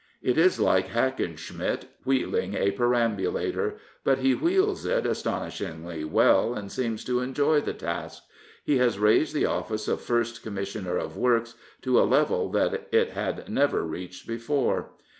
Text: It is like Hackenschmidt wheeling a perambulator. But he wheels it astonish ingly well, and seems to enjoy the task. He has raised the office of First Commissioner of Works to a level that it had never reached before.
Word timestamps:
It 0.23 0.35
is 0.35 0.59
like 0.59 0.87
Hackenschmidt 0.87 1.85
wheeling 2.05 2.55
a 2.55 2.71
perambulator. 2.71 3.75
But 4.03 4.17
he 4.17 4.33
wheels 4.33 4.83
it 4.83 5.05
astonish 5.05 5.59
ingly 5.59 6.09
well, 6.09 6.55
and 6.55 6.71
seems 6.71 7.03
to 7.05 7.19
enjoy 7.19 7.61
the 7.61 7.73
task. 7.75 8.23
He 8.63 8.77
has 8.79 8.97
raised 8.97 9.35
the 9.35 9.45
office 9.45 9.87
of 9.87 10.01
First 10.01 10.41
Commissioner 10.41 10.97
of 10.97 11.17
Works 11.17 11.53
to 11.83 12.01
a 12.01 12.09
level 12.09 12.49
that 12.49 12.87
it 12.91 13.11
had 13.11 13.47
never 13.47 13.85
reached 13.85 14.25
before. 14.25 14.89